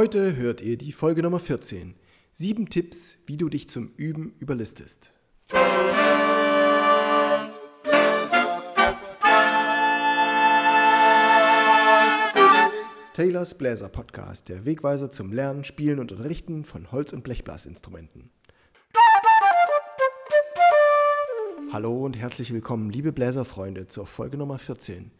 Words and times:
Heute 0.00 0.36
hört 0.36 0.60
ihr 0.60 0.78
die 0.78 0.92
Folge 0.92 1.24
Nummer 1.24 1.40
14. 1.40 1.96
Sieben 2.32 2.70
Tipps, 2.70 3.18
wie 3.26 3.36
du 3.36 3.48
dich 3.48 3.68
zum 3.68 3.90
Üben 3.96 4.32
überlistest. 4.38 5.10
Taylors 13.12 13.58
Bläser 13.58 13.88
Podcast, 13.88 14.48
der 14.48 14.64
Wegweiser 14.64 15.10
zum 15.10 15.32
Lernen, 15.32 15.64
Spielen 15.64 15.98
und 15.98 16.12
Unterrichten 16.12 16.64
von 16.64 16.92
Holz- 16.92 17.12
und 17.12 17.24
Blechblasinstrumenten. 17.24 18.30
Hallo 21.72 22.04
und 22.04 22.16
herzlich 22.16 22.52
willkommen, 22.52 22.90
liebe 22.90 23.12
Bläserfreunde, 23.12 23.88
zur 23.88 24.06
Folge 24.06 24.38
Nummer 24.38 24.58
14. 24.58 25.10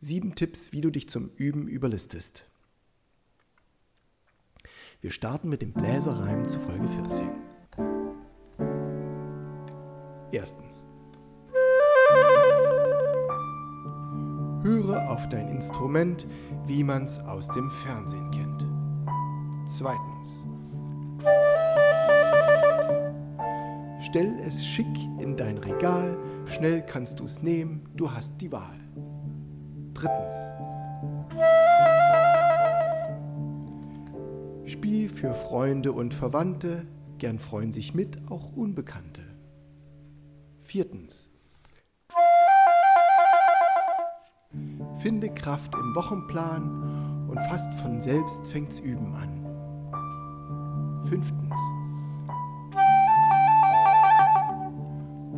Sieben 0.00 0.34
Tipps, 0.34 0.72
wie 0.72 0.82
du 0.82 0.90
dich 0.90 1.08
zum 1.08 1.30
Üben 1.36 1.68
überlistest. 1.68 2.44
Wir 5.02 5.10
starten 5.10 5.50
mit 5.50 5.60
dem 5.60 5.72
Bläserreim 5.72 6.48
zu 6.48 6.58
Folge 6.58 6.88
14. 6.88 7.30
Erstens. 10.32 10.86
Höre 14.62 15.10
auf 15.10 15.28
dein 15.28 15.48
Instrument, 15.48 16.26
wie 16.66 16.82
man's 16.82 17.18
aus 17.20 17.48
dem 17.48 17.70
Fernsehen 17.70 18.30
kennt. 18.30 18.66
Zweitens. 19.68 20.46
Stell 24.00 24.38
es 24.46 24.64
schick 24.64 24.86
in 25.20 25.36
dein 25.36 25.58
Regal, 25.58 26.16
schnell 26.46 26.80
kannst 26.80 27.20
du's 27.20 27.42
nehmen, 27.42 27.86
du 27.96 28.10
hast 28.10 28.40
die 28.40 28.50
Wahl. 28.50 28.80
Drittens. 29.92 30.34
Spiel 34.86 35.08
für 35.08 35.34
Freunde 35.34 35.90
und 35.90 36.14
Verwandte, 36.14 36.86
gern 37.18 37.40
freuen 37.40 37.72
sich 37.72 37.92
mit 37.92 38.30
auch 38.30 38.54
Unbekannte. 38.54 39.22
Viertens. 40.62 41.28
Finde 44.94 45.28
Kraft 45.30 45.74
im 45.74 45.92
Wochenplan 45.96 47.26
und 47.28 47.40
fast 47.48 47.72
von 47.80 48.00
selbst 48.00 48.46
fängt's 48.46 48.78
Üben 48.78 49.12
an. 49.16 49.44
Fünftens. 51.08 51.58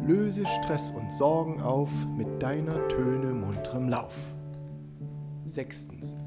Löse 0.06 0.44
Stress 0.44 0.90
und 0.90 1.10
Sorgen 1.10 1.62
auf 1.62 1.90
mit 2.18 2.42
deiner 2.42 2.86
Töne 2.88 3.32
munterem 3.32 3.88
Lauf. 3.88 4.34
Sechstens. 5.46 6.18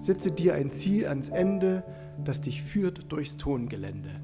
Setze 0.00 0.32
dir 0.32 0.54
ein 0.54 0.70
Ziel 0.70 1.06
ans 1.06 1.28
Ende, 1.28 1.84
das 2.24 2.40
dich 2.40 2.62
führt 2.62 3.12
durchs 3.12 3.36
Tongelände. 3.36 4.22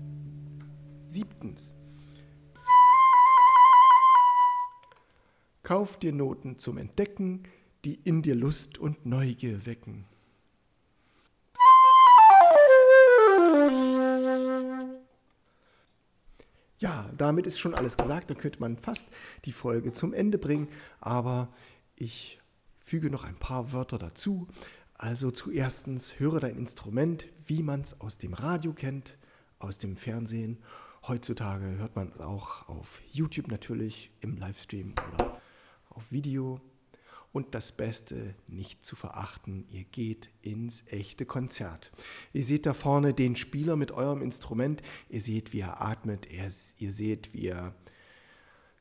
Siebtens. 1.05 1.75
Kauf 5.63 5.99
dir 5.99 6.15
Noten 6.15 6.57
zum 6.57 6.79
Entdecken, 6.79 7.43
die 7.85 7.95
in 7.95 8.23
dir 8.23 8.35
Lust 8.35 8.79
und 8.79 9.05
Neugier 9.05 9.67
wecken. 9.67 10.07
Ja, 16.79 17.11
damit 17.19 17.47
ist 17.47 17.59
schon 17.59 17.75
alles 17.75 17.99
gesagt. 17.99 18.31
Da 18.31 18.35
könnte 18.35 18.61
man 18.61 18.79
fast 18.79 19.09
die 19.45 19.53
Folge 19.53 19.93
zum 19.93 20.15
Ende 20.15 20.39
bringen. 20.39 20.69
Aber 21.01 21.53
ich 21.97 22.41
füge 22.79 23.11
noch 23.11 23.25
ein 23.25 23.37
paar 23.37 23.75
Wörter 23.75 23.99
dazu. 23.99 24.49
Also 24.99 25.31
zuerstens 25.31 26.19
höre 26.19 26.41
dein 26.41 26.57
Instrument, 26.57 27.27
wie 27.47 27.63
man 27.63 27.83
es 27.83 28.01
aus 28.01 28.17
dem 28.17 28.33
Radio 28.33 28.73
kennt, 28.73 29.19
aus 29.59 29.79
dem 29.79 29.97
Fernsehen. 29.97 30.59
Heutzutage 31.07 31.67
hört 31.79 31.97
man 31.97 32.13
es 32.15 32.21
auch 32.21 32.69
auf 32.69 33.03
YouTube 33.13 33.49
natürlich, 33.49 34.11
im 34.21 34.37
Livestream 34.37 34.95
oder 35.13 35.41
auf 35.91 36.11
Video. 36.11 36.61
Und 37.33 37.55
das 37.55 37.73
Beste, 37.73 38.35
nicht 38.47 38.87
zu 38.87 38.97
verachten, 38.97 39.67
ihr 39.69 39.85
geht 39.85 40.31
ins 40.41 40.85
echte 40.87 41.27
Konzert. 41.27 41.93
Ihr 42.33 42.43
seht 42.43 42.65
da 42.65 42.73
vorne 42.73 43.13
den 43.13 43.37
Spieler 43.37 43.77
mit 43.77 43.93
eurem 43.93 44.23
Instrument, 44.23 44.81
ihr 45.11 45.21
seht, 45.21 45.53
wie 45.53 45.61
er 45.61 45.83
atmet, 45.83 46.27
ihr 46.33 46.51
seht, 46.51 47.35
wie 47.35 47.49
er 47.49 47.75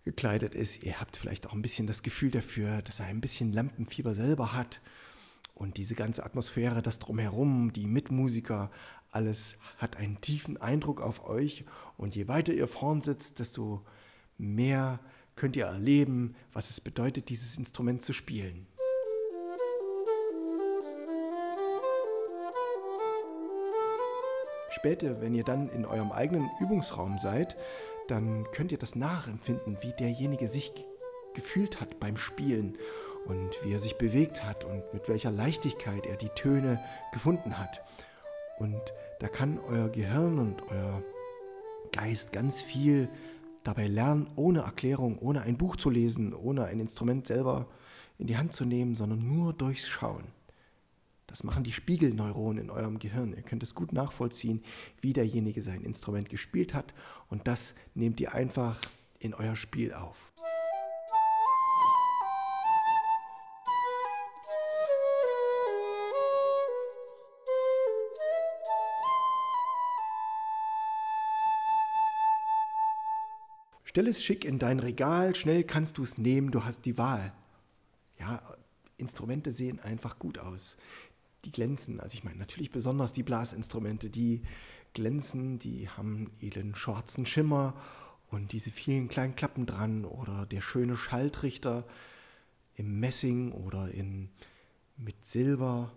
gekleidet 0.05 0.55
ist, 0.55 0.83
ihr 0.83 1.01
habt 1.01 1.17
vielleicht 1.17 1.47
auch 1.47 1.53
ein 1.53 1.61
bisschen 1.61 1.87
das 1.87 2.03
Gefühl 2.03 2.31
dafür, 2.31 2.81
dass 2.83 3.01
er 3.01 3.07
ein 3.07 3.19
bisschen 3.19 3.51
Lampenfieber 3.51 4.15
selber 4.15 4.53
hat. 4.53 4.79
Und 5.55 5.77
diese 5.77 5.95
ganze 5.95 6.25
Atmosphäre, 6.25 6.81
das 6.81 6.99
drumherum, 6.99 7.71
die 7.71 7.87
Mitmusiker, 7.87 8.69
alles 9.09 9.57
hat 9.77 9.95
einen 9.95 10.19
tiefen 10.19 10.57
Eindruck 10.57 10.99
auf 10.99 11.27
euch. 11.27 11.63
Und 11.97 12.13
je 12.13 12.27
weiter 12.27 12.53
ihr 12.53 12.67
vorn 12.67 13.01
sitzt, 13.01 13.39
desto 13.39 13.85
mehr 14.37 14.99
könnt 15.37 15.55
ihr 15.55 15.65
erleben, 15.65 16.35
was 16.51 16.69
es 16.69 16.81
bedeutet, 16.81 17.29
dieses 17.29 17.57
Instrument 17.57 18.01
zu 18.01 18.11
spielen. 18.11 18.67
Später, 24.71 25.21
wenn 25.21 25.33
ihr 25.33 25.45
dann 25.45 25.69
in 25.69 25.85
eurem 25.85 26.11
eigenen 26.11 26.49
Übungsraum 26.59 27.17
seid, 27.17 27.55
dann 28.09 28.45
könnt 28.51 28.73
ihr 28.73 28.77
das 28.77 28.95
nachempfinden, 28.95 29.77
wie 29.81 29.93
derjenige 29.93 30.49
sich 30.49 30.73
gefühlt 31.33 31.79
hat 31.79 31.99
beim 31.99 32.17
Spielen 32.17 32.77
und 33.25 33.51
wie 33.63 33.73
er 33.73 33.79
sich 33.79 33.97
bewegt 33.97 34.43
hat 34.43 34.65
und 34.65 34.93
mit 34.93 35.09
welcher 35.09 35.31
Leichtigkeit 35.31 36.05
er 36.05 36.15
die 36.15 36.29
Töne 36.29 36.79
gefunden 37.11 37.57
hat. 37.57 37.81
Und 38.59 38.81
da 39.19 39.27
kann 39.27 39.59
euer 39.59 39.89
Gehirn 39.89 40.39
und 40.39 40.61
euer 40.69 41.03
Geist 41.91 42.31
ganz 42.31 42.61
viel 42.61 43.09
dabei 43.63 43.87
lernen, 43.87 44.29
ohne 44.35 44.61
Erklärung, 44.61 45.17
ohne 45.19 45.41
ein 45.41 45.57
Buch 45.57 45.75
zu 45.75 45.89
lesen, 45.89 46.33
ohne 46.33 46.65
ein 46.65 46.79
Instrument 46.79 47.27
selber 47.27 47.67
in 48.17 48.27
die 48.27 48.37
Hand 48.37 48.53
zu 48.53 48.65
nehmen, 48.65 48.95
sondern 48.95 49.27
nur 49.27 49.53
durchs 49.53 49.87
Schauen. 49.87 50.25
Das 51.27 51.43
machen 51.43 51.63
die 51.63 51.71
Spiegelneuronen 51.71 52.63
in 52.63 52.69
eurem 52.69 52.99
Gehirn. 52.99 53.33
Ihr 53.33 53.41
könnt 53.41 53.63
es 53.63 53.75
gut 53.75 53.91
nachvollziehen, 53.91 54.63
wie 55.01 55.11
derjenige 55.11 55.61
sein 55.61 55.83
Instrument 55.83 56.29
gespielt 56.29 56.73
hat 56.73 56.93
und 57.29 57.47
das 57.47 57.75
nehmt 57.93 58.21
ihr 58.21 58.33
einfach 58.33 58.79
in 59.19 59.33
euer 59.33 59.55
Spiel 59.55 59.93
auf. 59.93 60.31
Stell 73.95 74.07
es 74.07 74.21
schick 74.21 74.43
in 74.43 74.59
dein 74.59 74.79
Regal, 74.81 75.35
schnell 75.35 75.63
kannst 75.63 75.97
du 75.97 76.03
es 76.03 76.17
nehmen, 76.17 76.51
du 76.51 76.65
hast 76.65 76.83
die 76.83 76.97
Wahl. 76.97 77.31
Ja, 78.19 78.41
Instrumente 78.97 79.53
sehen 79.53 79.79
einfach 79.79 80.19
gut 80.19 80.37
aus. 80.37 80.75
Die 81.45 81.51
glänzen, 81.53 82.01
also 82.01 82.13
ich 82.13 82.25
meine 82.25 82.37
natürlich 82.37 82.71
besonders 82.71 83.13
die 83.13 83.23
Blasinstrumente, 83.23 84.09
die 84.09 84.41
glänzen, 84.93 85.59
die 85.59 85.87
haben 85.87 86.29
ihren 86.41 86.75
schwarzen 86.75 87.25
Schimmer 87.25 87.73
und 88.27 88.51
diese 88.51 88.69
vielen 88.69 89.07
kleinen 89.07 89.37
Klappen 89.37 89.65
dran 89.65 90.03
oder 90.03 90.45
der 90.45 90.59
schöne 90.59 90.97
Schalltrichter 90.97 91.85
im 92.75 92.99
Messing 92.99 93.53
oder 93.53 93.91
in, 93.91 94.27
mit 94.97 95.23
Silber, 95.23 95.93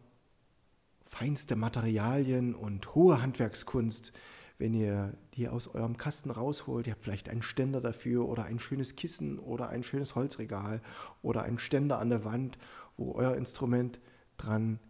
feinste 1.04 1.56
Materialien 1.56 2.54
und 2.54 2.94
hohe 2.94 3.20
Handwerkskunst 3.20 4.12
wenn 4.58 4.74
ihr 4.74 5.16
die 5.34 5.48
aus 5.48 5.68
eurem 5.68 5.96
Kasten 5.96 6.30
rausholt, 6.30 6.86
ihr 6.86 6.92
habt 6.92 7.04
vielleicht 7.04 7.28
einen 7.28 7.42
Ständer 7.42 7.80
dafür 7.80 8.28
oder 8.28 8.44
ein 8.44 8.58
schönes 8.58 8.96
Kissen 8.96 9.38
oder 9.38 9.68
ein 9.68 9.82
schönes 9.82 10.14
Holzregal 10.14 10.82
oder 11.22 11.42
einen 11.42 11.58
Ständer 11.58 11.98
an 12.00 12.10
der 12.10 12.24
Wand, 12.24 12.58
wo 12.96 13.12
euer 13.12 13.36
Instrument 13.36 14.00
dran 14.36 14.80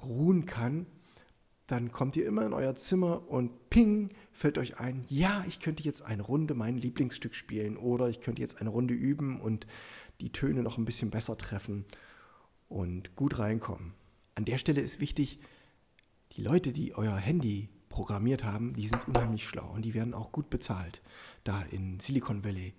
ruhen 0.00 0.46
kann, 0.46 0.86
dann 1.66 1.90
kommt 1.90 2.16
ihr 2.16 2.26
immer 2.26 2.44
in 2.44 2.52
euer 2.52 2.74
Zimmer 2.74 3.28
und 3.28 3.70
ping, 3.70 4.10
fällt 4.32 4.58
euch 4.58 4.78
ein, 4.78 5.04
ja, 5.08 5.44
ich 5.48 5.60
könnte 5.60 5.82
jetzt 5.82 6.02
eine 6.02 6.22
Runde 6.22 6.54
mein 6.54 6.76
Lieblingsstück 6.76 7.34
spielen 7.34 7.76
oder 7.76 8.08
ich 8.08 8.20
könnte 8.20 8.42
jetzt 8.42 8.60
eine 8.60 8.70
Runde 8.70 8.94
üben 8.94 9.40
und 9.40 9.66
die 10.20 10.30
Töne 10.30 10.62
noch 10.62 10.78
ein 10.78 10.84
bisschen 10.84 11.10
besser 11.10 11.36
treffen 11.38 11.84
und 12.68 13.16
gut 13.16 13.38
reinkommen. 13.38 13.94
An 14.34 14.44
der 14.44 14.58
Stelle 14.58 14.80
ist 14.80 15.00
wichtig, 15.00 15.40
die 16.32 16.42
Leute, 16.42 16.72
die 16.72 16.94
euer 16.94 17.16
Handy 17.16 17.68
programmiert 17.92 18.42
haben, 18.42 18.74
die 18.74 18.88
sind 18.88 19.06
unheimlich 19.06 19.46
schlau 19.46 19.70
und 19.70 19.84
die 19.84 19.94
werden 19.94 20.14
auch 20.14 20.32
gut 20.32 20.50
bezahlt 20.50 21.00
da 21.44 21.62
in 21.62 22.00
Silicon 22.00 22.44
Valley. 22.44 22.74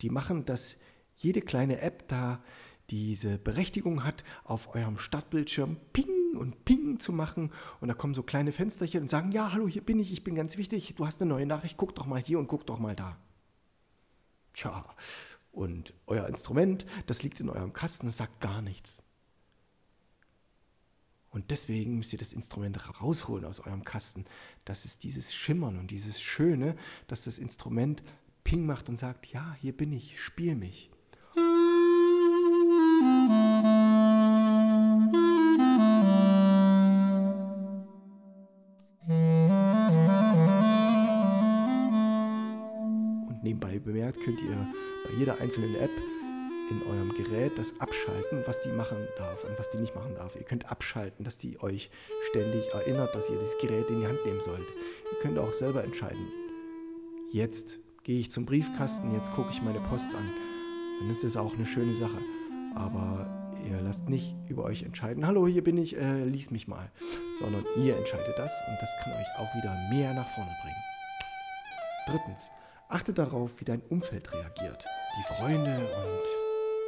Die 0.00 0.10
machen, 0.10 0.44
dass 0.44 0.78
jede 1.16 1.40
kleine 1.40 1.80
App 1.80 2.08
da 2.08 2.42
diese 2.90 3.38
Berechtigung 3.38 4.04
hat, 4.04 4.24
auf 4.44 4.74
eurem 4.74 4.98
Startbildschirm 4.98 5.76
Ping 5.92 6.36
und 6.36 6.64
Ping 6.64 6.98
zu 6.98 7.12
machen. 7.12 7.50
Und 7.80 7.88
da 7.88 7.94
kommen 7.94 8.14
so 8.14 8.22
kleine 8.22 8.52
Fensterchen 8.52 9.02
und 9.02 9.08
sagen, 9.08 9.32
ja, 9.32 9.52
hallo, 9.52 9.68
hier 9.68 9.84
bin 9.84 10.00
ich, 10.00 10.12
ich 10.12 10.24
bin 10.24 10.34
ganz 10.34 10.56
wichtig, 10.56 10.94
du 10.96 11.06
hast 11.06 11.22
eine 11.22 11.28
neue 11.28 11.46
Nachricht, 11.46 11.76
guck 11.76 11.94
doch 11.94 12.06
mal 12.06 12.20
hier 12.20 12.38
und 12.38 12.48
guck 12.48 12.66
doch 12.66 12.78
mal 12.78 12.96
da. 12.96 13.18
Tja, 14.52 14.84
und 15.52 15.94
euer 16.06 16.26
Instrument, 16.26 16.84
das 17.06 17.22
liegt 17.22 17.40
in 17.40 17.48
eurem 17.48 17.72
Kasten, 17.72 18.06
das 18.06 18.16
sagt 18.16 18.40
gar 18.40 18.60
nichts. 18.60 19.02
Und 21.32 21.50
deswegen 21.50 21.96
müsst 21.96 22.12
ihr 22.12 22.18
das 22.18 22.34
Instrument 22.34 22.78
rausholen 23.00 23.46
aus 23.46 23.60
eurem 23.60 23.84
Kasten. 23.84 24.26
Das 24.66 24.84
ist 24.84 25.02
dieses 25.02 25.34
Schimmern 25.34 25.78
und 25.78 25.90
dieses 25.90 26.20
Schöne, 26.20 26.76
dass 27.06 27.24
das 27.24 27.38
Instrument 27.38 28.02
Ping 28.44 28.66
macht 28.66 28.90
und 28.90 28.98
sagt, 28.98 29.26
ja, 29.26 29.56
hier 29.58 29.74
bin 29.74 29.92
ich, 29.92 30.20
spiel 30.20 30.54
mich. 30.54 30.90
Und 43.28 43.42
nebenbei 43.42 43.78
bemerkt 43.78 44.20
könnt 44.22 44.40
ihr 44.42 44.66
bei 45.06 45.14
jeder 45.18 45.40
einzelnen 45.40 45.74
App 45.76 45.90
in 46.72 46.82
eurem 46.90 47.12
Gerät 47.14 47.52
das 47.56 47.74
abschalten, 47.78 48.42
was 48.46 48.62
die 48.62 48.70
machen 48.70 48.96
darf 49.18 49.44
und 49.44 49.58
was 49.58 49.70
die 49.70 49.78
nicht 49.78 49.94
machen 49.94 50.14
darf. 50.14 50.34
Ihr 50.36 50.44
könnt 50.44 50.70
abschalten, 50.70 51.24
dass 51.24 51.38
die 51.38 51.60
euch 51.62 51.90
ständig 52.30 52.72
erinnert, 52.72 53.14
dass 53.14 53.28
ihr 53.28 53.38
dieses 53.38 53.58
Gerät 53.58 53.88
in 53.90 54.00
die 54.00 54.06
Hand 54.06 54.24
nehmen 54.24 54.40
sollt. 54.40 54.66
Ihr 55.12 55.18
könnt 55.20 55.38
auch 55.38 55.52
selber 55.52 55.84
entscheiden. 55.84 56.26
Jetzt 57.30 57.78
gehe 58.04 58.20
ich 58.20 58.30
zum 58.30 58.46
Briefkasten, 58.46 59.14
jetzt 59.14 59.32
gucke 59.32 59.50
ich 59.50 59.62
meine 59.62 59.80
Post 59.80 60.08
an. 60.14 60.30
Dann 61.00 61.10
ist 61.10 61.24
das 61.24 61.36
auch 61.36 61.54
eine 61.54 61.66
schöne 61.66 61.94
Sache. 61.94 62.18
Aber 62.74 63.26
ihr 63.68 63.80
lasst 63.82 64.08
nicht 64.08 64.34
über 64.48 64.64
euch 64.64 64.82
entscheiden, 64.82 65.26
hallo, 65.26 65.46
hier 65.46 65.62
bin 65.62 65.76
ich, 65.78 65.96
äh, 65.96 66.24
lies 66.24 66.50
mich 66.50 66.68
mal. 66.68 66.90
Sondern 67.38 67.64
ihr 67.76 67.96
entscheidet 67.96 68.38
das 68.38 68.52
und 68.68 68.76
das 68.80 68.90
kann 69.02 69.12
euch 69.12 69.38
auch 69.38 69.54
wieder 69.54 69.76
mehr 69.90 70.14
nach 70.14 70.28
vorne 70.28 70.50
bringen. 70.62 70.76
Drittens, 72.08 72.50
achte 72.88 73.12
darauf, 73.12 73.60
wie 73.60 73.64
dein 73.64 73.82
Umfeld 73.82 74.32
reagiert. 74.32 74.84
Die 75.18 75.34
Freunde 75.34 75.76
und 75.76 76.41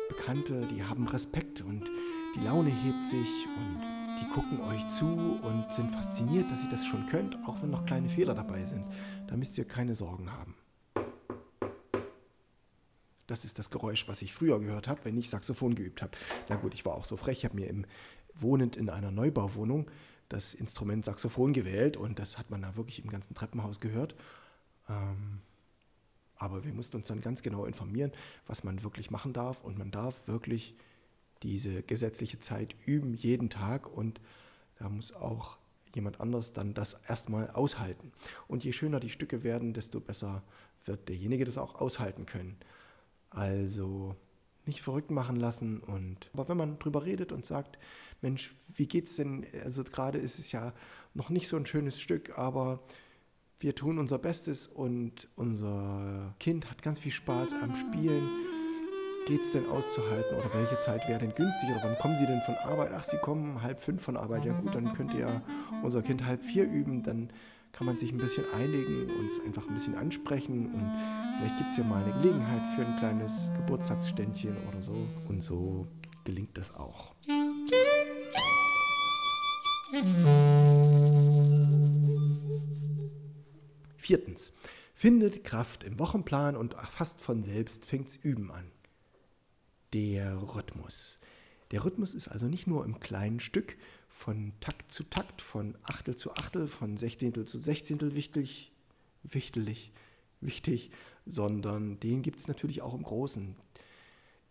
Bekannte, 0.09 0.67
die 0.67 0.83
haben 0.83 1.09
Respekt 1.09 1.63
und 1.63 1.91
die 2.37 2.41
Laune 2.45 2.71
hebt 2.71 3.07
sich 3.07 3.47
und 3.57 3.81
die 4.21 4.29
gucken 4.29 4.61
euch 4.61 4.89
zu 4.91 5.07
und 5.07 5.67
sind 5.71 5.91
fasziniert, 5.91 6.51
dass 6.51 6.63
ihr 6.63 6.71
das 6.71 6.85
schon 6.85 7.07
könnt, 7.09 7.37
auch 7.47 7.63
wenn 7.63 7.71
noch 7.71 7.87
kleine 7.87 8.09
Fehler 8.09 8.35
dabei 8.35 8.63
sind. 8.63 8.85
Da 9.27 9.37
müsst 9.37 9.57
ihr 9.57 9.65
keine 9.65 9.95
Sorgen 9.95 10.31
haben. 10.31 10.55
Das 13.27 13.45
ist 13.45 13.59
das 13.59 13.71
Geräusch, 13.71 14.07
was 14.07 14.21
ich 14.21 14.35
früher 14.35 14.61
gehört 14.61 14.89
habe, 14.89 15.01
wenn 15.05 15.17
ich 15.17 15.31
Saxophon 15.31 15.75
geübt 15.75 16.03
habe. 16.03 16.13
Na 16.49 16.57
gut, 16.57 16.75
ich 16.75 16.85
war 16.85 16.95
auch 16.95 17.07
so 17.07 17.17
frech, 17.17 17.39
ich 17.39 17.45
habe 17.47 17.57
mir 17.57 17.69
im, 17.69 17.87
wohnend 18.35 18.77
in 18.77 18.91
einer 18.91 19.11
Neubauwohnung 19.11 19.91
das 20.29 20.53
Instrument 20.53 21.05
Saxophon 21.05 21.53
gewählt 21.53 21.97
und 21.97 22.19
das 22.19 22.39
hat 22.39 22.51
man 22.51 22.63
da 22.63 22.77
wirklich 22.77 23.03
im 23.03 23.09
ganzen 23.09 23.35
Treppenhaus 23.35 23.81
gehört. 23.81 24.15
Ähm, 24.89 25.41
aber 26.37 26.65
wir 26.65 26.75
mussten 26.75 26.97
uns 26.97 27.09
dann 27.09 27.21
ganz 27.21 27.43
genau 27.43 27.65
informieren, 27.65 28.13
was 28.47 28.65
man 28.65 28.83
wirklich 28.83 29.11
machen 29.11 29.33
darf. 29.33 29.63
Und 29.63 29.79
man 29.79 29.91
darf 29.91 30.27
wirklich 30.27 30.77
diese 31.43 31.83
gesetzliche 31.83 32.39
Zeit 32.39 32.75
üben, 32.87 33.15
jeden 33.15 33.51
Tag. 33.51 33.89
Und 33.89 34.21
da 34.79 34.89
muss 34.89 35.13
auch 35.13 35.59
jemand 35.95 36.21
anders 36.21 36.53
dann 36.53 36.75
das 36.75 36.95
erstmal 37.09 37.51
aushalten. 37.51 38.13
Und 38.49 38.65
je 38.65 38.73
schöner 38.73 39.01
die 39.01 39.11
Stücke 39.11 39.43
werden, 39.43 39.75
desto 39.75 40.01
besser 40.01 40.43
wird 40.85 41.09
derjenige 41.09 41.45
das 41.45 41.59
auch 41.59 41.77
aushalten 41.77 42.27
können. 42.27 42.57
Also 43.31 44.17
nicht 44.67 44.83
verrückt 44.83 45.11
machen 45.11 45.37
lassen 45.37 45.81
und 45.81 46.31
aber 46.33 46.49
wenn 46.49 46.57
man 46.57 46.79
drüber 46.79 47.05
redet 47.05 47.33
und 47.33 47.45
sagt, 47.45 47.79
Mensch, 48.23 48.51
wie 48.75 48.87
geht's 48.87 49.17
denn? 49.17 49.47
Also 49.63 49.85
gerade 49.85 50.19
ist 50.19 50.39
es 50.39 50.53
ja 50.53 50.73
noch 51.13 51.29
nicht 51.29 51.49
so 51.49 51.57
ein 51.57 51.67
schönes 51.67 52.01
Stück, 52.01 52.39
aber 52.39 52.83
wir 53.61 53.75
tun 53.75 53.99
unser 53.99 54.19
Bestes 54.19 54.67
und 54.67 55.29
unser 55.37 56.35
Kind 56.39 56.71
hat 56.71 56.83
ganz 56.83 57.01
viel 57.01 57.13
Spaß 57.13 57.55
am 57.63 57.75
Spielen. 57.75 58.29
Geht 59.27 59.41
es 59.41 59.53
denn 59.53 59.67
auszuhalten 59.71 60.37
oder 60.37 60.53
welche 60.53 60.79
Zeit 60.81 61.09
wäre 61.09 61.21
denn 61.21 61.33
günstig 61.33 61.71
oder 61.71 61.83
wann 61.83 61.97
kommen 61.99 62.17
Sie 62.19 62.27
denn 62.27 62.41
von 62.43 62.55
Arbeit? 62.57 62.91
Ach, 62.95 63.05
Sie 63.05 63.17
kommen 63.17 63.63
halb 63.63 63.81
fünf 63.81 64.03
von 64.03 64.19
Arbeit. 64.19 64.45
Ja 64.45 64.53
gut, 64.53 64.75
dann 64.75 64.93
könnt 64.93 65.15
ihr 65.15 65.43
unser 65.83 66.03
Kind 66.03 66.27
halb 66.27 66.45
vier 66.45 66.65
üben. 66.65 67.03
Dann 67.03 67.31
kann 67.73 67.87
man 67.87 67.97
sich 67.99 68.13
ein 68.13 68.19
bisschen 68.19 68.45
einigen 68.55 69.05
und 69.05 69.47
einfach 69.47 69.67
ein 69.67 69.75
bisschen 69.75 69.97
ansprechen 69.97 70.67
und 70.67 70.93
vielleicht 71.39 71.59
gibt 71.59 71.71
es 71.71 71.77
ja 71.79 71.85
mal 71.85 72.03
eine 72.03 72.13
Gelegenheit 72.21 72.63
für 72.77 72.87
ein 72.87 72.97
kleines 72.99 73.51
Geburtstagsständchen 73.57 74.57
oder 74.69 74.83
so. 74.83 74.95
Und 75.29 75.43
so 75.43 75.89
gelingt 76.25 76.57
das 76.57 76.75
auch. 76.77 77.15
Viertens, 84.05 84.53
findet 84.93 85.45
Kraft 85.45 85.83
im 85.83 85.99
Wochenplan 85.99 86.57
und 86.57 86.75
fast 86.75 87.23
von 87.23 87.43
selbst 87.43 87.87
fängt's 87.87 88.17
Üben 88.17 88.51
an. 88.51 88.71
Der 89.95 90.37
Rhythmus. 90.55 91.17
Der 91.71 91.87
Rhythmus 91.87 92.13
ist 92.13 92.29
also 92.29 92.47
nicht 92.47 92.67
nur 92.67 92.85
im 92.85 93.01
kleinen 93.01 93.41
Stück 93.41 93.79
von 94.11 94.53
Takt 94.61 94.93
zu 94.93 95.05
Takt, 95.05 95.41
von 95.41 95.79
Achtel 95.85 96.17
zu 96.17 96.33
Achtel, 96.33 96.69
von 96.69 96.99
Sechzehntel 96.99 97.47
zu 97.47 97.63
Sechzehntel 97.63 98.15
wichtig, 98.15 98.73
wichtig, 99.23 99.91
wichtig, 100.43 100.91
sondern 101.25 101.99
den 101.99 102.21
gibt 102.21 102.41
es 102.41 102.47
natürlich 102.47 102.83
auch 102.83 102.93
im 102.93 103.05
Großen. 103.05 103.57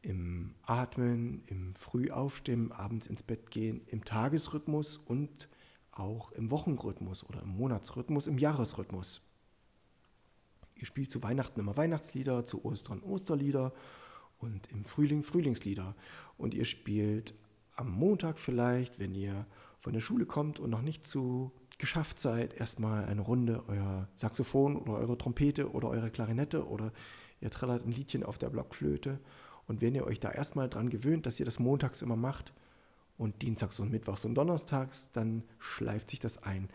Im 0.01 0.55
Atmen, 0.63 1.43
im 1.45 1.75
Frühaufstehen, 1.75 2.71
abends 2.71 3.05
ins 3.05 3.21
Bett 3.21 3.51
gehen, 3.51 3.81
im 3.85 4.03
Tagesrhythmus 4.03 4.97
und 4.97 5.47
auch 5.91 6.31
im 6.31 6.49
Wochenrhythmus 6.49 7.23
oder 7.23 7.43
im 7.43 7.49
Monatsrhythmus, 7.49 8.25
im 8.25 8.39
Jahresrhythmus. 8.39 9.21
Ihr 10.75 10.85
spielt 10.85 11.11
zu 11.11 11.23
Weihnachten 11.23 11.59
immer 11.59 11.77
Weihnachtslieder, 11.77 12.45
zu 12.45 12.65
Ostern 12.65 13.01
Osterlieder 13.01 13.73
und 14.39 14.71
im 14.71 14.85
Frühling 14.85 15.23
Frühlingslieder. 15.23 15.95
Und 16.37 16.53
ihr 16.53 16.65
spielt 16.65 17.33
am 17.75 17.89
Montag 17.91 18.39
vielleicht, 18.39 18.99
wenn 18.99 19.15
ihr 19.15 19.45
von 19.79 19.93
der 19.93 20.01
Schule 20.01 20.25
kommt 20.25 20.59
und 20.59 20.69
noch 20.69 20.81
nicht 20.81 21.05
zu 21.05 21.51
geschafft 21.77 22.19
seid, 22.19 22.53
erstmal 22.53 23.05
eine 23.05 23.21
Runde 23.21 23.63
euer 23.67 24.07
Saxophon 24.13 24.77
oder 24.77 24.93
eure 24.93 25.17
Trompete 25.17 25.71
oder 25.71 25.89
eure 25.89 26.11
Klarinette 26.11 26.67
oder 26.67 26.93
ihr 27.41 27.49
trällert 27.49 27.85
ein 27.85 27.91
Liedchen 27.91 28.23
auf 28.23 28.37
der 28.37 28.49
Blockflöte. 28.49 29.19
Und 29.67 29.81
wenn 29.81 29.95
ihr 29.95 30.05
euch 30.05 30.19
da 30.19 30.31
erstmal 30.31 30.69
dran 30.69 30.89
gewöhnt, 30.89 31.25
dass 31.25 31.39
ihr 31.39 31.45
das 31.45 31.59
montags 31.59 32.01
immer 32.01 32.15
macht 32.15 32.53
und 33.17 33.41
dienstags 33.41 33.79
und 33.79 33.91
mittwochs 33.91 34.25
und 34.25 34.35
donnerstags, 34.35 35.11
dann 35.11 35.43
schleift 35.59 36.09
sich 36.09 36.19
das 36.19 36.41
ein. 36.43 36.69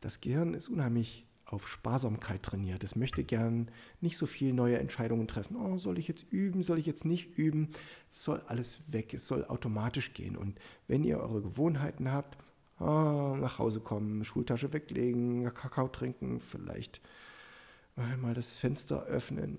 Das 0.00 0.20
Gehirn 0.20 0.54
ist 0.54 0.68
unheimlich 0.68 1.26
auf 1.46 1.68
Sparsamkeit 1.68 2.42
trainiert. 2.42 2.82
Es 2.84 2.96
möchte 2.96 3.24
gern 3.24 3.70
nicht 4.00 4.16
so 4.16 4.26
viel 4.26 4.52
neue 4.52 4.78
Entscheidungen 4.78 5.28
treffen. 5.28 5.56
Oh, 5.56 5.78
soll 5.78 5.98
ich 5.98 6.08
jetzt 6.08 6.24
üben? 6.30 6.62
Soll 6.62 6.78
ich 6.78 6.86
jetzt 6.86 7.04
nicht 7.04 7.36
üben? 7.36 7.68
Es 8.10 8.24
soll 8.24 8.40
alles 8.46 8.92
weg. 8.92 9.12
Es 9.14 9.26
soll 9.26 9.44
automatisch 9.44 10.14
gehen. 10.14 10.36
Und 10.36 10.58
wenn 10.88 11.04
ihr 11.04 11.20
eure 11.20 11.42
Gewohnheiten 11.42 12.10
habt, 12.10 12.38
oh, 12.80 13.36
nach 13.38 13.58
Hause 13.58 13.80
kommen, 13.80 14.24
Schultasche 14.24 14.72
weglegen, 14.72 15.52
Kakao 15.52 15.88
trinken, 15.88 16.40
vielleicht 16.40 17.00
mal 17.96 18.34
das 18.34 18.58
Fenster 18.58 19.04
öffnen, 19.04 19.58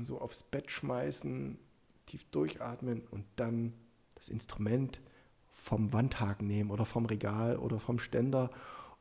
so 0.00 0.20
aufs 0.20 0.44
Bett 0.44 0.70
schmeißen, 0.70 1.58
tief 2.06 2.24
durchatmen 2.30 3.02
und 3.10 3.24
dann 3.36 3.72
das 4.14 4.28
Instrument 4.28 5.00
vom 5.50 5.92
Wandhaken 5.92 6.46
nehmen 6.46 6.70
oder 6.70 6.84
vom 6.84 7.06
Regal 7.06 7.56
oder 7.56 7.80
vom 7.80 7.98
Ständer 7.98 8.50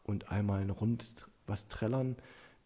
und 0.03 0.31
einmal 0.31 0.61
eine 0.61 0.71
Runde 0.71 1.05
was 1.47 1.67
trällern, 1.67 2.15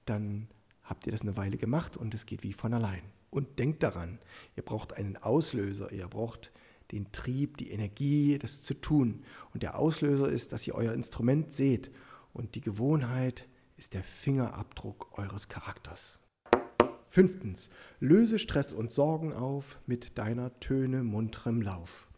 dann 0.06 0.48
habt 0.84 1.06
ihr 1.06 1.12
das 1.12 1.22
eine 1.22 1.38
Weile 1.38 1.58
gemacht 1.58 1.98
und 1.98 2.14
es 2.14 2.26
geht 2.26 2.44
wie 2.44 2.54
von 2.54 2.74
allein. 2.74 3.04
Und 3.30 3.60
denkt 3.60 3.84
daran, 3.84 4.20
ihr 4.58 4.64
braucht 4.64 4.94
einen 4.98 5.18
Auslöser, 5.18 5.92
ihr 5.92 6.08
braucht 6.08 6.52
den 6.92 7.12
Trieb, 7.12 7.58
die 7.58 7.72
Energie, 7.72 8.38
das 8.38 8.64
zu 8.64 8.74
tun. 8.74 9.24
Und 9.54 9.64
der 9.64 9.80
Auslöser 9.80 10.30
ist, 10.30 10.52
dass 10.52 10.68
ihr 10.68 10.76
euer 10.76 10.94
Instrument 10.94 11.54
seht. 11.54 11.92
Und 12.34 12.56
die 12.56 12.62
Gewohnheit 12.62 13.48
ist 13.78 13.94
der 13.94 14.04
Fingerabdruck 14.04 15.18
eures 15.18 15.48
Charakters. 15.48 16.20
Fünftens, 17.10 17.70
löse 18.00 18.40
Stress 18.40 18.74
und 18.74 18.92
Sorgen 18.92 19.34
auf 19.34 19.80
mit 19.86 20.18
deiner 20.18 20.60
Töne 20.60 21.04
munterem 21.04 21.62
Lauf. 21.62 22.10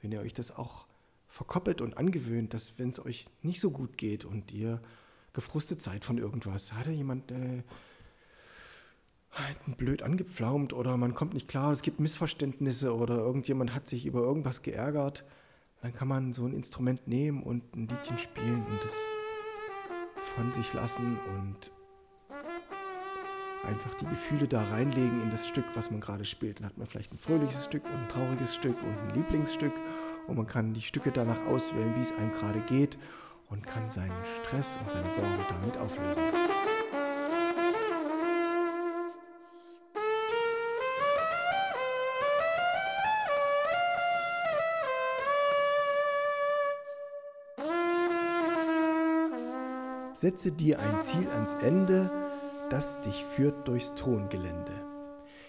Wenn 0.00 0.12
ihr 0.12 0.20
euch 0.20 0.34
das 0.34 0.50
auch 0.50 0.85
verkoppelt 1.36 1.82
und 1.82 1.98
angewöhnt, 1.98 2.54
dass 2.54 2.78
wenn 2.78 2.88
es 2.88 3.04
euch 3.04 3.28
nicht 3.42 3.60
so 3.60 3.70
gut 3.70 3.98
geht 3.98 4.24
und 4.24 4.52
ihr 4.52 4.80
gefrustet 5.34 5.82
seid 5.82 6.02
von 6.02 6.16
irgendwas, 6.16 6.72
hatte 6.72 6.92
jemand 6.92 7.30
äh, 7.30 7.62
blöd 9.76 10.00
angepflaumt 10.00 10.72
oder 10.72 10.96
man 10.96 11.12
kommt 11.12 11.34
nicht 11.34 11.46
klar, 11.46 11.72
es 11.72 11.82
gibt 11.82 12.00
Missverständnisse 12.00 12.96
oder 12.96 13.18
irgendjemand 13.18 13.74
hat 13.74 13.86
sich 13.86 14.06
über 14.06 14.20
irgendwas 14.20 14.62
geärgert, 14.62 15.26
dann 15.82 15.92
kann 15.92 16.08
man 16.08 16.32
so 16.32 16.46
ein 16.46 16.54
Instrument 16.54 17.06
nehmen 17.06 17.42
und 17.42 17.76
ein 17.76 17.86
Liedchen 17.86 18.16
spielen 18.16 18.64
und 18.64 18.82
es 18.82 18.94
von 20.34 20.50
sich 20.54 20.72
lassen 20.72 21.18
und 21.36 21.70
einfach 23.66 23.92
die 23.98 24.06
Gefühle 24.06 24.48
da 24.48 24.62
reinlegen 24.70 25.22
in 25.22 25.30
das 25.30 25.46
Stück, 25.46 25.66
was 25.74 25.90
man 25.90 26.00
gerade 26.00 26.24
spielt. 26.24 26.60
Dann 26.60 26.66
hat 26.66 26.78
man 26.78 26.86
vielleicht 26.86 27.12
ein 27.12 27.18
fröhliches 27.18 27.66
Stück 27.66 27.84
und 27.84 27.92
ein 27.92 28.08
trauriges 28.08 28.54
Stück 28.54 28.82
und 28.82 28.96
ein 28.98 29.16
Lieblingsstück 29.16 29.72
und 30.26 30.36
man 30.36 30.46
kann 30.46 30.74
die 30.74 30.82
Stücke 30.82 31.10
danach 31.12 31.46
auswählen, 31.46 31.94
wie 31.96 32.02
es 32.02 32.12
einem 32.16 32.32
gerade 32.32 32.60
geht 32.60 32.98
und 33.48 33.64
kann 33.64 33.88
seinen 33.90 34.12
Stress 34.42 34.76
und 34.84 34.92
seine 34.92 35.10
Sorgen 35.10 35.30
damit 35.48 35.76
auflösen. 35.78 36.22
Setze 50.12 50.50
dir 50.50 50.78
ein 50.80 51.02
Ziel 51.02 51.28
ans 51.28 51.52
Ende, 51.62 52.10
das 52.70 53.02
dich 53.02 53.22
führt 53.22 53.68
durchs 53.68 53.94
Throngelände. 53.94 54.95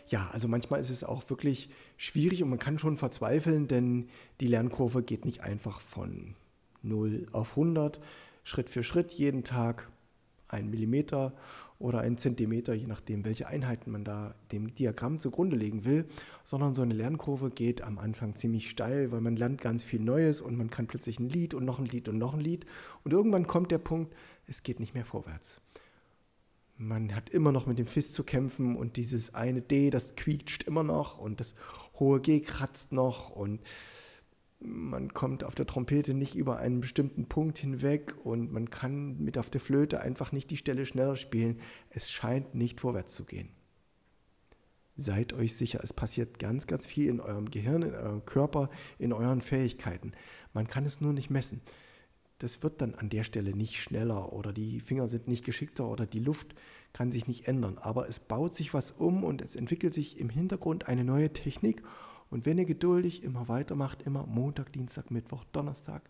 Ja, 0.10 0.30
also 0.32 0.48
manchmal 0.48 0.80
ist 0.80 0.90
es 0.90 1.04
auch 1.04 1.30
wirklich 1.30 1.70
schwierig 1.98 2.42
und 2.42 2.50
man 2.50 2.60
kann 2.60 2.80
schon 2.80 2.98
verzweifeln, 2.98 3.68
denn 3.68 4.08
die 4.40 4.48
Lernkurve 4.48 5.04
geht 5.04 5.26
nicht 5.26 5.42
einfach 5.42 5.82
von 5.82 6.36
0 6.82 7.28
auf 7.34 7.52
100, 7.52 8.00
Schritt 8.44 8.70
für 8.70 8.84
Schritt 8.84 9.12
jeden 9.12 9.44
Tag 9.44 9.90
ein 10.48 10.70
Millimeter 10.70 11.34
oder 11.80 12.00
ein 12.00 12.18
Zentimeter, 12.18 12.74
je 12.74 12.88
nachdem, 12.88 13.26
welche 13.26 13.48
Einheiten 13.48 13.92
man 13.92 14.04
da 14.04 14.34
dem 14.52 14.74
Diagramm 14.74 15.20
zugrunde 15.20 15.56
legen 15.56 15.86
will, 15.86 16.06
sondern 16.44 16.74
so 16.74 16.82
eine 16.82 16.94
Lernkurve 16.94 17.52
geht 17.52 17.82
am 17.82 18.00
Anfang 18.00 18.36
ziemlich 18.36 18.70
steil, 18.70 19.12
weil 19.12 19.22
man 19.22 19.36
lernt 19.36 19.62
ganz 19.62 19.84
viel 19.84 20.00
Neues 20.00 20.42
und 20.42 20.58
man 20.58 20.70
kann 20.70 20.88
plötzlich 20.88 21.20
ein 21.20 21.30
Lied 21.30 21.54
und 21.54 21.66
noch 21.66 21.80
ein 21.80 21.86
Lied 21.86 22.08
und 22.08 22.18
noch 22.18 22.34
ein 22.34 22.40
Lied 22.40 22.66
und 23.04 23.12
irgendwann 23.12 23.46
kommt 23.46 23.72
der 23.72 23.78
Punkt, 23.78 24.16
es 24.48 24.64
geht 24.64 24.80
nicht 24.80 24.94
mehr 24.94 25.06
vorwärts. 25.06 25.62
Man 26.78 27.16
hat 27.16 27.30
immer 27.30 27.52
noch 27.52 27.66
mit 27.66 27.80
dem 27.80 27.88
Fist 27.88 28.14
zu 28.14 28.24
kämpfen 28.24 28.76
und 28.76 28.98
dieses 28.98 29.34
eine 29.34 29.62
D, 29.62 29.90
das 29.90 30.16
quietscht 30.16 30.64
immer 30.64 30.84
noch 30.84 31.18
und 31.18 31.40
das 31.40 31.56
hohe 32.00 32.22
G 32.22 32.40
kratzt 32.40 32.92
noch 32.92 33.32
und 33.32 33.62
man 34.60 35.14
kommt 35.14 35.44
auf 35.44 35.56
der 35.56 35.66
Trompete 35.66 36.14
nicht 36.14 36.36
über 36.36 36.58
einen 36.58 36.82
bestimmten 36.82 37.28
Punkt 37.28 37.58
hinweg 37.58 38.16
und 38.24 38.52
man 38.52 38.70
kann 38.70 39.18
mit 39.18 39.38
auf 39.38 39.50
der 39.50 39.62
Flöte 39.62 40.02
einfach 40.02 40.32
nicht 40.32 40.50
die 40.50 40.58
Stelle 40.58 40.86
schneller 40.86 41.16
spielen. 41.16 41.60
Es 41.90 42.12
scheint 42.12 42.56
nicht 42.56 42.80
vorwärts 42.80 43.14
zu 43.14 43.26
gehen. 43.26 43.50
Seid 44.96 45.34
euch 45.34 45.56
sicher, 45.56 45.80
es 45.84 45.94
passiert 45.94 46.40
ganz, 46.40 46.66
ganz 46.66 46.88
viel 46.88 47.08
in 47.08 47.20
eurem 47.20 47.52
Gehirn, 47.52 47.84
in 47.84 47.94
eurem 47.94 48.26
Körper, 48.26 48.70
in 48.98 49.14
euren 49.14 49.42
Fähigkeiten. 49.42 50.14
Man 50.54 50.68
kann 50.68 50.86
es 50.86 51.02
nur 51.02 51.14
nicht 51.14 51.30
messen. 51.30 51.62
Das 52.40 52.62
wird 52.62 52.82
dann 52.82 52.96
an 52.96 53.10
der 53.10 53.24
Stelle 53.24 53.56
nicht 53.56 53.82
schneller 53.82 54.32
oder 54.34 54.54
die 54.54 54.80
Finger 54.80 55.08
sind 55.08 55.28
nicht 55.28 55.44
geschickter 55.44 55.88
oder 55.88 56.06
die 56.06 56.20
Luft 56.20 56.56
kann 56.94 57.12
sich 57.12 57.28
nicht 57.28 57.48
ändern. 57.48 57.78
Aber 57.80 58.08
es 58.08 58.20
baut 58.20 58.56
sich 58.56 58.74
was 58.74 58.92
um 58.92 59.24
und 59.24 59.42
es 59.42 59.56
entwickelt 59.56 59.94
sich 59.94 60.20
im 60.20 60.30
Hintergrund 60.30 60.88
eine 60.88 61.04
neue 61.04 61.34
Technik 61.34 61.84
und 62.30 62.46
wenn 62.46 62.58
ihr 62.58 62.66
geduldig 62.66 63.24
immer 63.24 63.48
weitermacht, 63.48 64.02
immer 64.04 64.26
Montag, 64.26 64.74
Dienstag, 64.74 65.12
Mittwoch, 65.12 65.46
Donnerstag, 65.52 66.10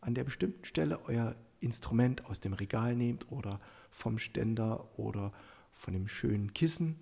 an 0.00 0.14
der 0.14 0.24
bestimmten 0.24 0.64
Stelle 0.64 0.98
euer 1.06 1.36
Instrument 1.60 2.26
aus 2.26 2.40
dem 2.40 2.52
Regal 2.52 2.96
nehmt 2.96 3.30
oder 3.30 3.60
vom 3.90 4.18
Ständer 4.18 4.98
oder 4.98 5.32
von 5.70 5.94
dem 5.94 6.08
schönen 6.08 6.52
Kissen, 6.52 6.98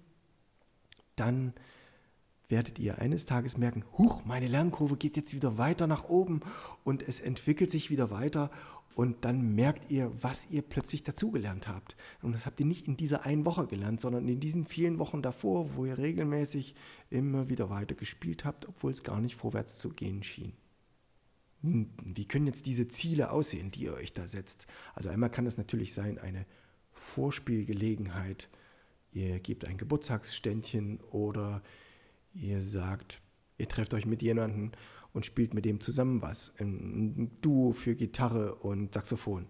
dann 1.17 1.55
werdet 2.50 2.78
ihr 2.78 2.99
eines 2.99 3.26
Tages 3.26 3.57
merken, 3.57 3.85
huch, 3.97 4.25
meine 4.25 4.49
Lernkurve 4.49 4.97
geht 4.97 5.16
jetzt 5.16 5.35
wieder 5.35 5.59
weiter 5.59 5.87
nach 5.87 6.09
oben 6.09 6.40
und 6.85 7.02
es 7.02 7.21
entwickelt 7.21 7.71
sich 7.71 7.90
wieder 7.90 8.11
weiter 8.11 8.50
und 8.97 9.25
dann 9.25 9.54
merkt 9.54 9.90
ihr, 9.90 10.12
was 10.21 10.50
ihr 10.50 10.62
plötzlich 10.62 11.04
dazugelernt 11.04 11.69
habt. 11.69 11.97
Und 12.23 12.33
das 12.33 12.45
habt 12.45 12.59
ihr 12.61 12.66
nicht 12.66 12.88
in 12.88 12.97
dieser 12.97 13.25
einen 13.25 13.45
Woche 13.45 13.66
gelernt, 13.66 14.00
sondern 14.00 14.28
in 14.28 14.40
diesen 14.40 14.66
vielen 14.66 14.99
Wochen 14.99 15.23
davor, 15.23 15.76
wo 15.76 15.87
ihr 15.87 15.97
regelmäßig 15.97 16.75
immer 17.09 17.49
wieder 17.49 17.71
weiter 17.71 17.95
gespielt 17.95 18.45
habt, 18.45 18.69
obwohl 18.69 18.90
es 18.90 19.02
gar 19.02 19.21
nicht 19.21 19.37
vorwärts 19.37 19.78
zu 19.78 19.90
gehen 19.90 20.23
schien. 20.23 20.52
Hm, 21.62 21.90
wie 22.04 22.26
können 22.26 22.47
jetzt 22.47 22.66
diese 22.66 22.88
Ziele 22.88 23.30
aussehen, 23.30 23.71
die 23.71 23.85
ihr 23.85 23.95
euch 23.95 24.12
da 24.12 24.26
setzt? 24.26 24.66
Also 24.95 25.09
einmal 25.09 25.30
kann 25.30 25.47
es 25.47 25.57
natürlich 25.57 25.95
sein, 25.95 26.19
eine 26.19 26.45
Vorspielgelegenheit. 26.92 28.49
Ihr 29.12 29.40
gebt 29.40 29.66
ein 29.66 29.78
Geburtstagsständchen 29.78 31.00
oder 31.11 31.62
ihr 32.32 32.62
sagt, 32.62 33.20
ihr 33.58 33.68
trefft 33.68 33.94
euch 33.94 34.06
mit 34.06 34.22
jemandem 34.22 34.72
und 35.12 35.26
spielt 35.26 35.54
mit 35.54 35.64
dem 35.64 35.80
zusammen 35.80 36.22
was. 36.22 36.52
Ein 36.58 37.30
Duo 37.40 37.72
für 37.72 37.96
Gitarre 37.96 38.54
und 38.56 38.94
Saxophon. 38.94 39.46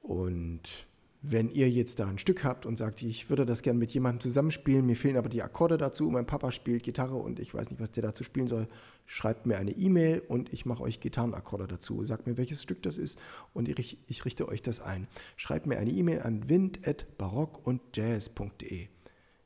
Und 0.00 0.86
wenn 1.24 1.50
ihr 1.50 1.70
jetzt 1.70 2.00
da 2.00 2.08
ein 2.08 2.18
Stück 2.18 2.42
habt 2.42 2.66
und 2.66 2.76
sagt, 2.76 3.00
ich 3.02 3.30
würde 3.30 3.46
das 3.46 3.62
gerne 3.62 3.78
mit 3.78 3.94
jemandem 3.94 4.18
zusammenspielen, 4.20 4.84
mir 4.84 4.96
fehlen 4.96 5.16
aber 5.16 5.28
die 5.28 5.42
Akkorde 5.42 5.76
dazu, 5.76 6.10
mein 6.10 6.26
Papa 6.26 6.50
spielt 6.50 6.82
Gitarre 6.82 7.14
und 7.14 7.38
ich 7.38 7.54
weiß 7.54 7.70
nicht, 7.70 7.80
was 7.80 7.92
der 7.92 8.02
dazu 8.02 8.24
spielen 8.24 8.48
soll, 8.48 8.66
schreibt 9.06 9.46
mir 9.46 9.58
eine 9.58 9.70
E-Mail 9.70 10.20
und 10.26 10.52
ich 10.52 10.66
mache 10.66 10.82
euch 10.82 10.98
Gitarrenakkorde 10.98 11.68
dazu. 11.68 12.04
Sagt 12.04 12.26
mir, 12.26 12.36
welches 12.36 12.60
Stück 12.62 12.82
das 12.82 12.98
ist 12.98 13.20
und 13.52 13.68
ich, 13.68 13.98
ich 14.08 14.24
richte 14.24 14.48
euch 14.48 14.62
das 14.62 14.80
ein. 14.80 15.06
Schreibt 15.36 15.66
mir 15.66 15.78
eine 15.78 15.92
E-Mail 15.92 16.22
an 16.22 16.48
wind.barockundjazz.de 16.48 18.88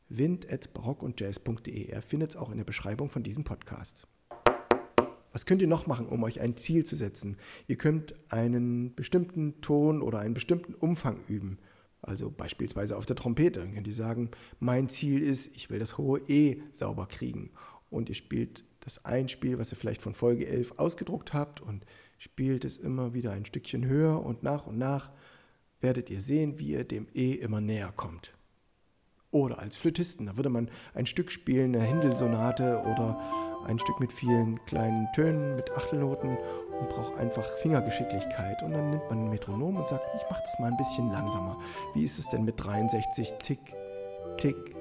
wind.barockundjazz.de. 0.09 1.89
Er 1.89 2.03
findet 2.03 2.31
es 2.31 2.37
auch 2.37 2.51
in 2.51 2.59
der 2.59 2.65
Beschreibung 2.65 3.11
von 3.11 3.23
diesem 3.23 3.45
Podcast. 3.45 4.07
Was 5.33 5.45
könnt 5.45 5.61
ihr 5.61 5.69
noch 5.69 5.87
machen, 5.87 6.07
um 6.07 6.23
euch 6.23 6.41
ein 6.41 6.57
Ziel 6.57 6.85
zu 6.85 6.97
setzen? 6.97 7.37
Ihr 7.67 7.77
könnt 7.77 8.15
einen 8.33 8.95
bestimmten 8.95 9.61
Ton 9.61 10.01
oder 10.01 10.21
einen 10.21 10.35
bestimmten 10.35 10.75
Umfang 10.75 11.19
üben. 11.29 11.59
Also 12.01 12.31
beispielsweise 12.31 12.97
auf 12.97 13.05
der 13.05 13.17
Trompete. 13.17 13.61
Dann 13.61 13.75
könnt 13.75 13.87
ihr 13.87 13.95
sagen, 13.95 14.31
mein 14.61 14.89
Ziel 14.89 15.21
ist, 15.21 15.55
ich 15.57 15.69
will 15.69 15.79
das 15.79 15.99
hohe 15.99 16.21
E 16.27 16.63
sauber 16.73 17.07
kriegen. 17.07 17.51
Und 17.91 18.09
ihr 18.09 18.15
spielt 18.15 18.65
das 18.81 19.05
Einspiel, 19.05 19.59
was 19.59 19.73
ihr 19.73 19.77
vielleicht 19.77 20.01
von 20.01 20.15
Folge 20.15 20.47
11 20.47 20.79
ausgedruckt 20.79 21.35
habt 21.35 21.61
und 21.61 21.85
spielt 22.19 22.65
es 22.65 22.79
immer 22.79 23.13
wieder 23.13 23.33
ein 23.33 23.45
Stückchen 23.45 23.85
höher 23.85 24.25
und 24.25 24.43
nach 24.43 24.67
und 24.67 24.79
nach 24.79 25.13
werdet 25.81 26.09
ihr 26.09 26.21
sehen, 26.21 26.59
wie 26.59 26.69
ihr 26.69 26.85
dem 26.85 27.09
E 27.15 27.33
immer 27.33 27.61
näher 27.61 27.93
kommt. 27.95 28.36
Oder 29.37 29.59
als 29.59 29.77
Flötisten, 29.77 30.25
da 30.25 30.39
würde 30.39 30.49
man 30.49 30.71
ein 30.95 31.05
Stück 31.05 31.31
spielen, 31.31 31.75
eine 31.75 31.85
Händelsonate 31.85 32.83
oder 32.87 33.21
ein 33.67 33.79
Stück 33.79 34.01
mit 34.01 34.11
vielen 34.11 34.65
kleinen 34.65 35.13
Tönen, 35.13 35.57
mit 35.57 35.71
Achtelnoten 35.77 36.39
und 36.81 36.89
braucht 36.89 37.19
einfach 37.19 37.45
Fingergeschicklichkeit. 37.59 38.63
Und 38.63 38.73
dann 38.73 38.89
nimmt 38.89 39.07
man 39.11 39.27
ein 39.27 39.29
Metronom 39.29 39.77
und 39.77 39.87
sagt, 39.89 40.07
ich 40.17 40.23
mache 40.31 40.41
das 40.43 40.59
mal 40.59 40.71
ein 40.71 40.77
bisschen 40.79 41.11
langsamer. 41.11 41.59
Wie 41.93 42.03
ist 42.03 42.19
es 42.19 42.31
denn 42.31 42.47
mit 42.47 42.55
63 42.57 43.35
Tick, 43.43 43.61
Tick, 44.39 44.75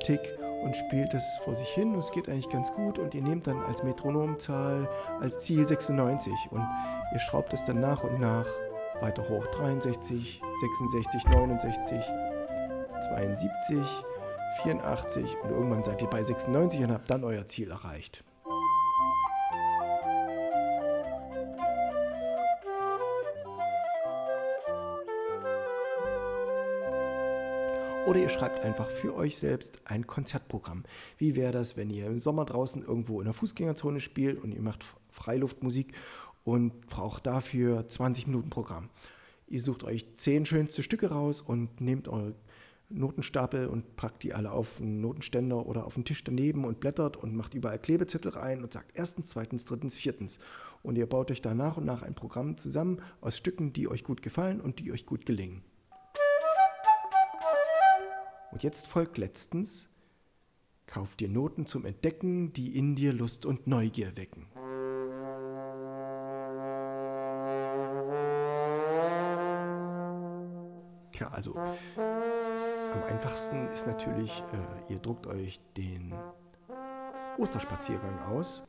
Tick 0.00 0.36
und 0.64 0.74
spielt 0.74 1.14
es 1.14 1.38
vor 1.44 1.54
sich 1.54 1.68
hin 1.68 1.94
und 1.94 2.00
es 2.00 2.10
geht 2.10 2.28
eigentlich 2.28 2.48
ganz 2.48 2.72
gut 2.74 2.98
und 2.98 3.14
ihr 3.14 3.22
nehmt 3.22 3.46
dann 3.46 3.62
als 3.62 3.84
Metronomzahl 3.84 4.88
als 5.20 5.38
Ziel 5.38 5.64
96 5.64 6.32
und 6.50 6.66
ihr 7.12 7.20
schraubt 7.20 7.52
es 7.52 7.64
dann 7.66 7.80
nach 7.80 8.02
und 8.02 8.18
nach 8.18 8.48
weiter 9.00 9.28
hoch. 9.28 9.46
63, 9.46 10.42
66, 10.60 11.24
69, 11.28 12.00
72, 13.02 13.78
84 14.62 15.36
und 15.42 15.50
irgendwann 15.50 15.84
seid 15.84 16.00
ihr 16.02 16.08
bei 16.08 16.22
96 16.22 16.80
und 16.82 16.92
habt 16.92 17.10
dann 17.10 17.24
euer 17.24 17.46
Ziel 17.46 17.70
erreicht. 17.70 18.24
Oder 28.06 28.20
ihr 28.20 28.28
schreibt 28.28 28.60
einfach 28.60 28.90
für 28.90 29.14
euch 29.14 29.38
selbst 29.38 29.80
ein 29.86 30.06
Konzertprogramm. 30.06 30.82
Wie 31.18 31.34
wäre 31.34 31.52
das, 31.52 31.76
wenn 31.76 31.88
ihr 31.88 32.06
im 32.06 32.18
Sommer 32.18 32.44
draußen 32.44 32.82
irgendwo 32.82 33.20
in 33.20 33.24
der 33.24 33.32
Fußgängerzone 33.32 34.00
spielt 34.00 34.42
und 34.42 34.52
ihr 34.52 34.60
macht 34.60 34.84
Freiluftmusik 35.08 35.94
und 36.44 36.86
braucht 36.88 37.26
dafür 37.26 37.88
20 37.88 38.26
Minuten 38.26 38.50
Programm? 38.50 38.90
Ihr 39.46 39.60
sucht 39.60 39.84
euch 39.84 40.04
10 40.16 40.46
schönste 40.46 40.82
Stücke 40.82 41.10
raus 41.10 41.40
und 41.42 41.80
nehmt 41.80 42.08
eure 42.08 42.34
Notenstapel 42.94 43.66
und 43.66 43.96
packt 43.96 44.22
die 44.22 44.34
alle 44.34 44.52
auf 44.52 44.80
einen 44.80 45.00
Notenständer 45.00 45.66
oder 45.66 45.86
auf 45.86 45.94
den 45.94 46.04
Tisch 46.04 46.24
daneben 46.24 46.64
und 46.64 46.80
blättert 46.80 47.16
und 47.16 47.34
macht 47.34 47.54
überall 47.54 47.78
Klebezettel 47.78 48.32
rein 48.32 48.62
und 48.62 48.72
sagt 48.72 48.92
erstens, 48.94 49.30
zweitens, 49.30 49.64
drittens, 49.64 49.96
viertens. 49.96 50.38
Und 50.82 50.96
ihr 50.96 51.06
baut 51.06 51.30
euch 51.30 51.42
da 51.42 51.54
nach 51.54 51.76
und 51.76 51.84
nach 51.84 52.02
ein 52.02 52.14
Programm 52.14 52.56
zusammen 52.56 53.00
aus 53.20 53.36
Stücken, 53.36 53.72
die 53.72 53.88
euch 53.88 54.04
gut 54.04 54.22
gefallen 54.22 54.60
und 54.60 54.78
die 54.78 54.92
euch 54.92 55.06
gut 55.06 55.26
gelingen. 55.26 55.62
Und 58.52 58.62
jetzt 58.62 58.86
folgt 58.86 59.16
letztens, 59.16 59.88
kauft 60.86 61.20
dir 61.20 61.28
Noten 61.28 61.66
zum 61.66 61.86
Entdecken, 61.86 62.52
die 62.52 62.76
in 62.76 62.94
dir 62.94 63.12
Lust 63.14 63.46
und 63.46 63.66
Neugier 63.66 64.16
wecken. 64.16 64.46
Ja, 71.18 71.28
also 71.28 71.54
am 72.92 73.04
einfachsten 73.04 73.68
ist 73.68 73.86
natürlich, 73.86 74.42
äh, 74.88 74.92
ihr 74.92 74.98
druckt 74.98 75.26
euch 75.26 75.60
den 75.76 76.12
Osterspaziergang 77.38 78.18
aus. 78.30 78.62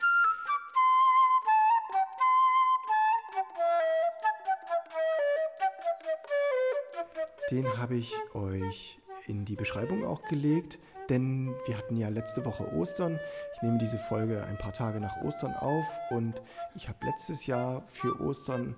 Den 7.52 7.78
habe 7.78 7.96
ich 7.96 8.16
euch 8.34 9.00
in 9.28 9.46
die 9.46 9.56
Beschreibung 9.56 10.06
auch 10.06 10.24
gelegt, 10.24 10.80
denn 11.10 11.54
wir 11.66 11.78
hatten 11.78 11.98
ja 11.98 12.10
letzte 12.10 12.46
Woche 12.46 12.72
Ostern. 12.74 13.20
Ich 13.56 13.62
nehme 13.62 13.78
diese 13.78 13.98
Folge 13.98 14.44
ein 14.46 14.58
paar 14.58 14.74
Tage 14.74 15.00
nach 15.00 15.18
Ostern 15.24 15.54
auf 15.56 15.86
und 16.10 16.42
ich 16.76 16.88
habe 16.88 17.06
letztes 17.06 17.46
Jahr 17.46 17.84
für 17.88 18.20
Ostern 18.22 18.76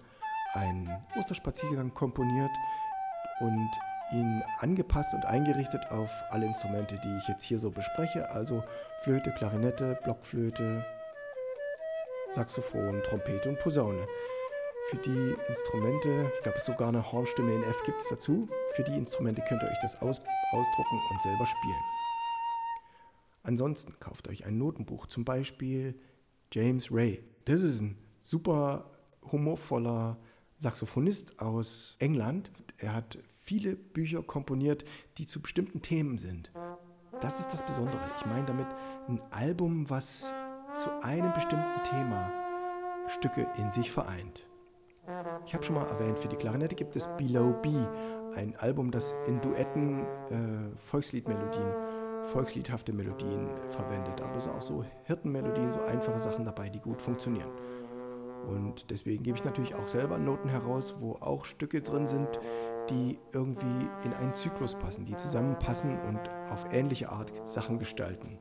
einen 0.54 0.90
Osterspaziergang 1.16 1.94
komponiert 1.94 2.52
und 3.40 3.70
ihn 4.14 4.44
angepasst 4.60 5.14
und 5.14 5.26
eingerichtet 5.26 5.82
auf 5.92 6.12
alle 6.30 6.46
Instrumente, 6.46 7.00
die 7.04 7.18
ich 7.18 7.28
jetzt 7.28 7.44
hier 7.44 7.60
so 7.60 7.72
bespreche, 7.72 8.30
also 8.32 8.64
Flöte, 9.04 9.32
Klarinette, 9.32 10.00
Blockflöte, 10.04 10.86
Saxophon, 12.32 13.02
Trompete 13.04 13.50
und 13.50 13.60
Posaune. 13.60 14.06
Für 14.90 14.98
die 14.98 15.34
Instrumente, 15.48 16.32
ich 16.36 16.44
glaube 16.44 16.60
sogar 16.60 16.90
eine 16.90 17.12
Hornstimme 17.12 17.54
in 17.54 17.64
F 17.64 17.82
gibt 17.86 18.00
es 18.00 18.08
dazu. 18.10 18.48
Für 18.74 18.84
die 18.84 18.96
Instrumente 18.96 19.42
könnt 19.48 19.64
ihr 19.64 19.70
euch 19.70 19.80
das 19.82 19.96
aus, 19.96 20.22
ausdrucken 20.52 21.02
und 21.12 21.22
selber 21.24 21.46
spielen. 21.46 21.84
Ansonsten 23.42 24.00
kauft 24.00 24.28
euch 24.28 24.46
ein 24.46 24.58
Notenbuch, 24.58 25.08
zum 25.08 25.26
Beispiel 25.26 26.00
James 26.52 26.92
Ray. 26.92 27.24
Das 27.46 27.62
ist 27.62 27.82
ein 27.82 27.98
super 28.20 28.92
humorvoller 29.32 30.18
Saxophonist 30.60 31.40
aus 31.40 31.96
England. 32.00 32.52
Er 32.78 32.94
hat 32.94 33.18
viele 33.30 33.76
Bücher 33.76 34.22
komponiert, 34.22 34.84
die 35.18 35.26
zu 35.26 35.42
bestimmten 35.42 35.82
Themen 35.82 36.18
sind. 36.18 36.52
Das 37.22 37.40
ist 37.40 37.54
das 37.54 37.66
Besondere. 37.66 38.00
Ich 38.20 38.26
meine 38.26 38.46
damit 38.46 38.68
ein 39.08 39.22
Album, 39.32 39.90
was 39.90 40.34
zu 40.74 40.90
einem 41.02 41.32
bestimmten 41.34 41.84
Thema 41.90 42.32
Stücke 43.08 43.48
in 43.58 43.72
sich 43.72 43.92
vereint. 43.92 44.46
Ich 45.46 45.54
habe 45.54 45.64
schon 45.64 45.76
mal 45.76 45.86
erwähnt, 45.86 46.18
für 46.18 46.28
die 46.28 46.36
Klarinette 46.36 46.76
gibt 46.76 46.96
es 46.96 47.08
Below 47.18 47.54
B, 47.62 47.70
ein 48.36 48.56
Album, 48.58 48.92
das 48.92 49.16
in 49.28 49.40
Duetten 49.40 50.00
äh, 50.02 50.76
Volksliedmelodien, 50.78 51.74
volksliedhafte 52.24 52.92
Melodien 52.92 53.48
verwendet. 53.68 54.20
Aber 54.22 54.36
es 54.36 54.46
sind 54.46 54.56
auch 54.56 54.62
so 54.62 54.84
Hirtenmelodien, 55.04 55.72
so 55.72 55.80
einfache 55.82 56.20
Sachen 56.20 56.44
dabei, 56.44 56.70
die 56.70 56.80
gut 56.80 57.02
funktionieren. 57.02 57.52
Und 58.48 58.90
deswegen 58.92 59.24
gebe 59.24 59.38
ich 59.38 59.44
natürlich 59.44 59.76
auch 59.76 59.88
selber 59.88 60.18
Noten 60.18 60.50
heraus, 60.50 60.96
wo 61.00 61.14
auch 61.14 61.46
Stücke 61.46 61.82
drin 61.82 62.08
sind, 62.08 62.28
die 62.90 63.18
irgendwie 63.34 63.90
in 64.04 64.14
einen 64.14 64.34
Zyklus 64.34 64.76
passen, 64.76 65.06
die 65.06 65.16
zusammenpassen 65.16 66.00
und 66.02 66.20
auf 66.52 66.66
ähnliche 66.72 67.10
Art 67.10 67.34
Sachen 67.48 67.78
gestalten. 67.78 68.38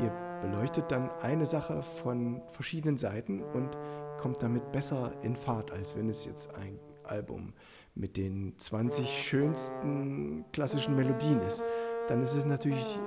Ihr 0.00 0.12
beleuchtet 0.42 0.90
dann 0.90 1.10
eine 1.22 1.46
Sache 1.46 1.82
von 1.82 2.42
verschiedenen 2.48 2.96
Seiten 2.96 3.42
und 3.42 3.70
kommt 4.18 4.42
damit 4.42 4.72
besser 4.72 5.12
in 5.22 5.36
Fahrt, 5.36 5.70
als 5.70 5.96
wenn 5.96 6.08
es 6.08 6.24
jetzt 6.24 6.54
ein 6.54 6.78
Album 7.04 7.54
mit 7.94 8.16
den 8.16 8.54
20 8.58 9.08
schönsten 9.08 10.44
klassischen 10.52 10.96
Melodien 10.96 11.40
ist 11.40 11.64
dann 12.08 12.22
ist 12.22 12.34
es 12.34 12.44
natürlich 12.44 12.98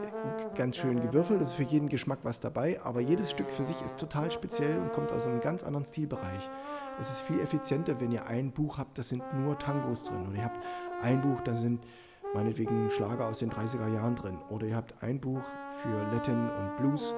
ganz 0.56 0.78
schön 0.78 1.02
gewürfelt, 1.02 1.42
es 1.42 1.50
ist 1.50 1.54
für 1.54 1.64
jeden 1.64 1.90
Geschmack 1.90 2.20
was 2.24 2.40
dabei, 2.40 2.80
aber 2.82 3.00
jedes 3.00 3.32
Stück 3.32 3.52
für 3.52 3.64
sich 3.64 3.80
ist 3.82 3.98
total 3.98 4.32
speziell 4.32 4.78
und 4.80 4.92
kommt 4.92 5.12
aus 5.12 5.26
einem 5.26 5.40
ganz 5.40 5.64
anderen 5.64 5.86
Stilbereich. 5.86 6.50
Es 7.00 7.10
ist 7.10 7.22
viel 7.22 7.40
effizienter, 7.40 8.00
wenn 8.00 8.12
ihr 8.12 8.26
ein 8.26 8.52
Buch 8.52 8.78
habt, 8.78 8.98
da 8.98 9.04
sind 9.04 9.24
nur 9.36 9.58
Tangos 9.60 10.04
drin 10.04 10.28
oder 10.28 10.38
ihr 10.38 10.46
habt 10.46 10.66
ein 11.02 11.22
Buch, 11.22 11.42
da 11.42 11.54
sind 11.54 11.86
meinetwegen 12.34 12.90
Schlager 12.90 13.28
aus 13.28 13.40
den 13.40 13.52
30er 13.52 13.94
Jahren 13.94 14.16
drin 14.16 14.38
oder 14.50 14.68
ihr 14.68 14.76
habt 14.76 15.02
ein 15.02 15.20
Buch 15.20 15.44
für 15.82 16.04
Latin 16.12 16.50
und 16.50 16.78
Blues 16.78 17.14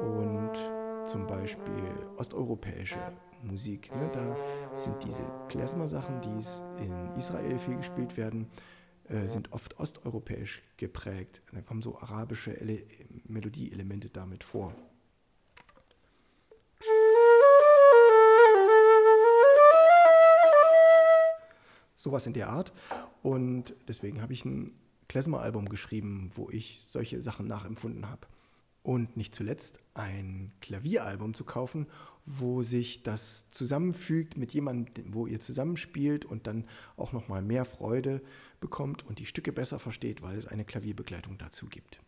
und 0.00 0.52
zum 1.06 1.26
Beispiel 1.26 1.72
osteuropäische 2.16 2.98
Musik. 3.42 3.94
Ne? 3.94 4.10
Da 4.12 4.36
sind 4.76 4.96
diese 5.04 5.22
Klezmer-Sachen, 5.48 6.20
die 6.20 6.84
in 6.84 7.14
Israel 7.16 7.58
viel 7.58 7.76
gespielt 7.76 8.16
werden, 8.16 8.48
äh, 9.08 9.26
sind 9.26 9.52
oft 9.52 9.78
osteuropäisch 9.78 10.62
geprägt. 10.76 11.42
Da 11.52 11.60
kommen 11.62 11.82
so 11.82 11.98
arabische 11.98 12.52
Ele 12.60 12.84
Melodieelemente 13.26 14.08
damit 14.08 14.44
vor. 14.44 14.74
Sowas 21.96 22.26
in 22.26 22.32
der 22.34 22.50
Art. 22.50 22.72
Und 23.22 23.74
deswegen 23.88 24.22
habe 24.22 24.32
ich 24.32 24.44
ein 24.44 24.78
Klezmer-Album 25.08 25.68
geschrieben, 25.68 26.30
wo 26.34 26.50
ich 26.50 26.82
solche 26.88 27.20
Sachen 27.22 27.46
nachempfunden 27.46 28.08
habe 28.08 28.26
und 28.86 29.16
nicht 29.16 29.34
zuletzt 29.34 29.80
ein 29.94 30.52
Klavieralbum 30.60 31.34
zu 31.34 31.42
kaufen, 31.44 31.88
wo 32.24 32.62
sich 32.62 33.02
das 33.02 33.48
zusammenfügt 33.48 34.36
mit 34.36 34.54
jemandem, 34.54 35.12
wo 35.12 35.26
ihr 35.26 35.40
zusammenspielt 35.40 36.24
und 36.24 36.46
dann 36.46 36.66
auch 36.96 37.12
noch 37.12 37.26
mal 37.26 37.42
mehr 37.42 37.64
Freude 37.64 38.22
bekommt 38.60 39.04
und 39.04 39.18
die 39.18 39.26
Stücke 39.26 39.52
besser 39.52 39.80
versteht, 39.80 40.22
weil 40.22 40.38
es 40.38 40.46
eine 40.46 40.64
Klavierbegleitung 40.64 41.36
dazu 41.36 41.66
gibt. 41.66 42.00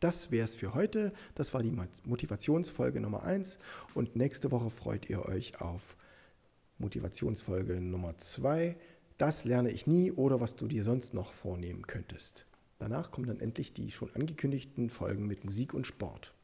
Das 0.00 0.30
wäre 0.30 0.44
es 0.44 0.54
für 0.54 0.74
heute. 0.74 1.14
Das 1.34 1.54
war 1.54 1.62
die 1.62 1.74
Motivationsfolge 2.04 3.00
Nummer 3.00 3.22
1 3.22 3.58
und 3.94 4.14
nächste 4.14 4.50
Woche 4.50 4.68
freut 4.68 5.08
ihr 5.08 5.24
euch 5.24 5.62
auf 5.62 5.96
Motivationsfolge 6.76 7.80
Nummer 7.80 8.18
2. 8.18 8.76
Das 9.16 9.46
lerne 9.46 9.70
ich 9.70 9.86
nie 9.86 10.12
oder 10.12 10.42
was 10.42 10.56
du 10.56 10.68
dir 10.68 10.84
sonst 10.84 11.14
noch 11.14 11.32
vornehmen 11.32 11.86
könntest. 11.86 12.47
Danach 12.78 13.10
kommen 13.10 13.26
dann 13.26 13.40
endlich 13.40 13.72
die 13.72 13.90
schon 13.90 14.14
angekündigten 14.14 14.90
Folgen 14.90 15.26
mit 15.26 15.44
Musik 15.44 15.74
und 15.74 15.86
Sport. 15.86 16.34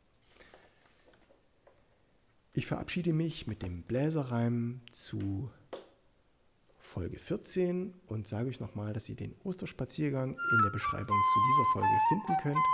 Ich 2.53 2.67
verabschiede 2.67 3.13
mich 3.13 3.47
mit 3.47 3.63
dem 3.63 3.83
Bläserreim 3.83 4.81
zu 4.93 5.51
Folge 6.79 7.19
14 7.19 7.95
und 8.07 8.27
sage 8.29 8.49
euch 8.49 8.61
nochmal, 8.61 8.93
dass 8.93 9.09
ihr 9.09 9.17
den 9.17 9.35
Osterspaziergang 9.43 10.31
in 10.31 10.63
der 10.63 10.71
Beschreibung 10.71 11.17
zu 11.33 11.41
dieser 11.49 11.65
Folge 11.73 11.99
finden 12.09 12.37
könnt. 12.43 12.65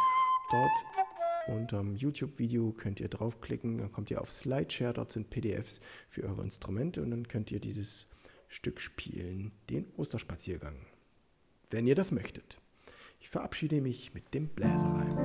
Dort 0.51 1.57
unter 1.57 1.79
dem 1.79 1.97
YouTube-Video 1.97 2.73
könnt 2.73 3.01
ihr 3.01 3.09
draufklicken, 3.09 3.79
dann 3.79 3.91
kommt 3.93 4.11
ihr 4.11 4.21
auf 4.21 4.31
Slideshare, 4.31 4.93
dort 4.93 5.11
sind 5.13 5.31
PDFs 5.31 5.81
für 6.09 6.25
eure 6.25 6.43
Instrumente 6.43 7.03
und 7.03 7.11
dann 7.11 7.29
könnt 7.29 7.51
ihr 7.51 7.61
dieses 7.61 8.07
Stück 8.49 8.81
spielen, 8.81 9.53
den 9.71 9.91
Osterspaziergang, 9.97 10.77
wenn 11.71 11.87
ihr 11.87 11.95
das 11.95 12.11
möchtet. 12.11 12.59
Ich 13.23 13.29
verabschiede 13.29 13.83
mich 13.83 14.15
mit 14.15 14.33
dem 14.33 14.49
Bläserreim. 14.49 15.17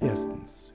Erstens. 0.00 0.72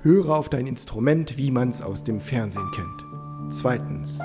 Höre 0.00 0.30
auf 0.30 0.48
dein 0.48 0.66
Instrument, 0.66 1.36
wie 1.36 1.50
man 1.50 1.68
es 1.68 1.82
aus 1.82 2.02
dem 2.02 2.22
Fernsehen 2.22 2.70
kennt. 2.74 3.52
Zweitens. 3.52 4.18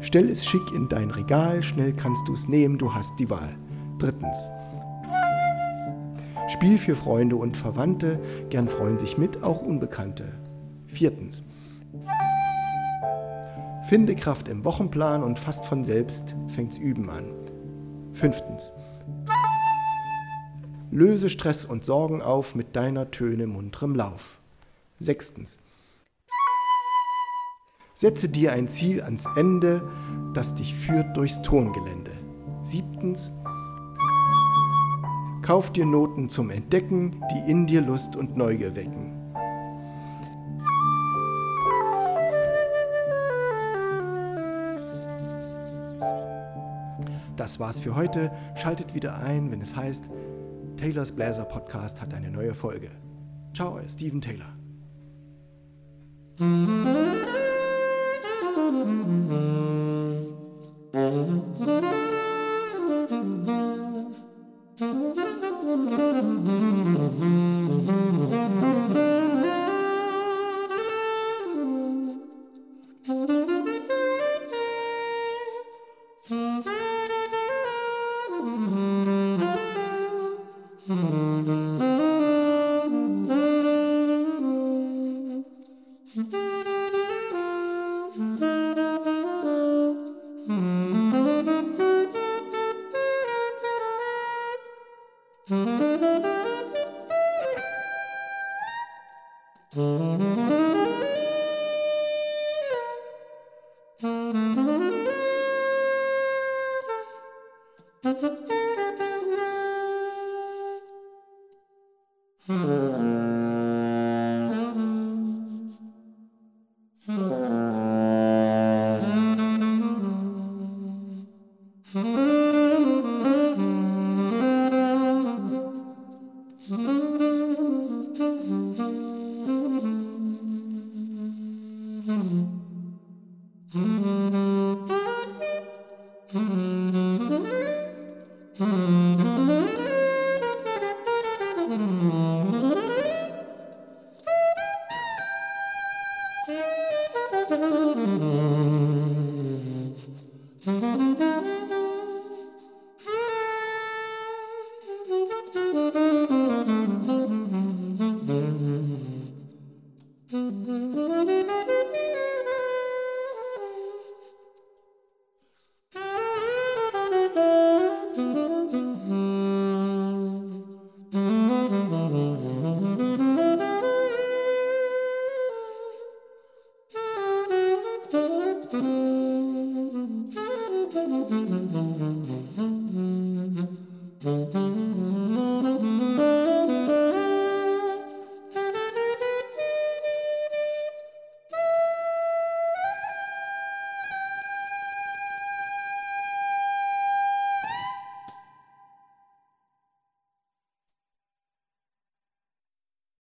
Stell 0.00 0.28
es 0.28 0.44
schick 0.44 0.72
in 0.74 0.88
dein 0.88 1.12
Regal, 1.12 1.62
schnell 1.62 1.92
kannst 1.92 2.26
du 2.26 2.34
es 2.34 2.48
nehmen, 2.48 2.78
du 2.78 2.92
hast 2.92 3.18
die 3.20 3.30
Wahl. 3.30 3.56
Drittens. 3.98 4.50
Spiel 6.48 6.78
für 6.78 6.96
Freunde 6.96 7.36
und 7.36 7.56
Verwandte, 7.56 8.18
gern 8.48 8.66
freuen 8.66 8.98
sich 8.98 9.18
mit, 9.18 9.44
auch 9.44 9.62
Unbekannte. 9.62 10.32
Viertens. 10.88 11.44
Finde 13.90 14.14
Kraft 14.14 14.46
im 14.46 14.64
Wochenplan 14.64 15.24
und 15.24 15.40
fast 15.40 15.66
von 15.66 15.82
selbst 15.82 16.36
fängt's 16.46 16.78
Üben 16.78 17.10
an. 17.10 17.34
Fünftens. 18.12 18.72
Löse 20.92 21.28
Stress 21.28 21.64
und 21.64 21.84
Sorgen 21.84 22.22
auf 22.22 22.54
mit 22.54 22.76
deiner 22.76 23.10
Töne 23.10 23.48
munterem 23.48 23.96
Lauf. 23.96 24.38
Sechstens. 25.00 25.58
Setze 27.92 28.28
dir 28.28 28.52
ein 28.52 28.68
Ziel 28.68 29.02
ans 29.02 29.24
Ende, 29.34 29.82
das 30.34 30.54
dich 30.54 30.72
führt 30.72 31.16
durchs 31.16 31.42
Tongelände. 31.42 32.12
Siebtens. 32.62 33.32
Kauf 35.42 35.72
dir 35.72 35.84
Noten 35.84 36.28
zum 36.28 36.50
Entdecken, 36.50 37.24
die 37.32 37.50
in 37.50 37.66
dir 37.66 37.80
Lust 37.80 38.14
und 38.14 38.36
Neugier 38.36 38.76
wecken. 38.76 39.09
Das 47.40 47.58
war's 47.58 47.80
für 47.80 47.94
heute. 47.94 48.30
Schaltet 48.54 48.94
wieder 48.94 49.16
ein, 49.16 49.50
wenn 49.50 49.62
es 49.62 49.74
heißt, 49.74 50.04
Taylors 50.76 51.10
Bläser 51.10 51.46
Podcast 51.46 52.02
hat 52.02 52.12
eine 52.12 52.30
neue 52.30 52.52
Folge. 52.52 52.90
Ciao, 53.54 53.80
Steven 53.88 54.20
Taylor. 54.20 54.52